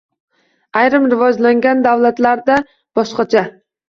Ayrim 0.83 1.03
rivojlangan 1.11 1.83
davlatlarda 1.87 2.57
boshqacha 3.01 3.45